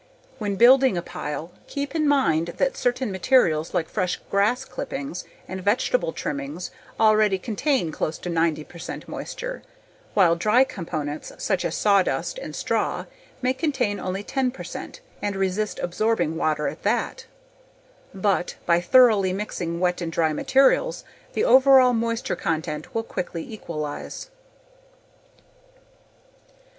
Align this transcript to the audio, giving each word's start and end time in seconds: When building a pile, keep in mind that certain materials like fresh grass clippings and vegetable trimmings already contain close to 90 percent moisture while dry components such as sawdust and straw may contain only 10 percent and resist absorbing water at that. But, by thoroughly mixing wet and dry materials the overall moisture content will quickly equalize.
When 0.39 0.55
building 0.55 0.97
a 0.97 1.01
pile, 1.03 1.51
keep 1.67 1.93
in 1.93 2.07
mind 2.07 2.55
that 2.57 2.75
certain 2.75 3.11
materials 3.11 3.75
like 3.75 3.87
fresh 3.87 4.19
grass 4.31 4.65
clippings 4.65 5.25
and 5.47 5.61
vegetable 5.61 6.11
trimmings 6.11 6.71
already 6.99 7.37
contain 7.37 7.91
close 7.91 8.17
to 8.17 8.29
90 8.31 8.63
percent 8.63 9.07
moisture 9.07 9.61
while 10.15 10.35
dry 10.35 10.63
components 10.63 11.33
such 11.37 11.63
as 11.63 11.75
sawdust 11.77 12.39
and 12.39 12.55
straw 12.55 13.05
may 13.43 13.53
contain 13.53 13.99
only 13.99 14.23
10 14.23 14.49
percent 14.49 15.01
and 15.21 15.35
resist 15.35 15.77
absorbing 15.77 16.35
water 16.35 16.67
at 16.67 16.81
that. 16.81 17.27
But, 18.11 18.55
by 18.65 18.81
thoroughly 18.81 19.33
mixing 19.33 19.79
wet 19.79 20.01
and 20.01 20.11
dry 20.11 20.33
materials 20.33 21.03
the 21.33 21.43
overall 21.45 21.93
moisture 21.93 22.35
content 22.35 22.95
will 22.95 23.03
quickly 23.03 23.43
equalize. 23.53 24.31